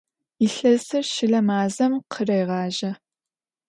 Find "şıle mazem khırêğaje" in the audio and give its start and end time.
1.13-2.91